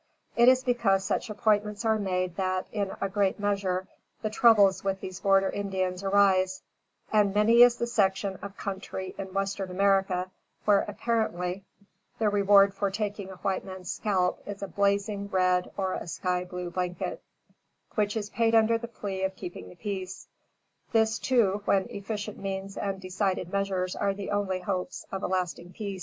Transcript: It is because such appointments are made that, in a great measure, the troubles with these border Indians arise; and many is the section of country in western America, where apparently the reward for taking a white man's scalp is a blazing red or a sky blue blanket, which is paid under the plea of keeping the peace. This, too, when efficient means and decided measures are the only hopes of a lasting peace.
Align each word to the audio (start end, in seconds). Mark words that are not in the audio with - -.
It 0.35 0.49
is 0.49 0.63
because 0.63 1.03
such 1.05 1.29
appointments 1.29 1.85
are 1.85 1.99
made 1.99 2.35
that, 2.37 2.65
in 2.71 2.91
a 2.99 3.07
great 3.07 3.39
measure, 3.39 3.87
the 4.23 4.31
troubles 4.31 4.83
with 4.83 4.99
these 4.99 5.19
border 5.19 5.51
Indians 5.51 6.01
arise; 6.03 6.63
and 7.13 7.35
many 7.35 7.61
is 7.61 7.75
the 7.77 7.85
section 7.85 8.37
of 8.41 8.57
country 8.57 9.13
in 9.19 9.31
western 9.31 9.69
America, 9.69 10.31
where 10.65 10.83
apparently 10.87 11.65
the 12.17 12.29
reward 12.29 12.73
for 12.73 12.89
taking 12.89 13.29
a 13.29 13.35
white 13.35 13.63
man's 13.63 13.91
scalp 13.91 14.41
is 14.47 14.63
a 14.63 14.67
blazing 14.67 15.27
red 15.27 15.69
or 15.77 15.93
a 15.93 16.07
sky 16.07 16.45
blue 16.45 16.71
blanket, 16.71 17.21
which 17.93 18.17
is 18.17 18.31
paid 18.31 18.55
under 18.55 18.79
the 18.79 18.87
plea 18.87 19.21
of 19.21 19.35
keeping 19.35 19.69
the 19.69 19.75
peace. 19.75 20.27
This, 20.93 21.19
too, 21.19 21.61
when 21.65 21.85
efficient 21.91 22.39
means 22.39 22.75
and 22.75 22.99
decided 22.99 23.51
measures 23.53 23.95
are 23.95 24.15
the 24.15 24.31
only 24.31 24.61
hopes 24.61 25.05
of 25.11 25.21
a 25.21 25.27
lasting 25.27 25.73
peace. 25.73 25.99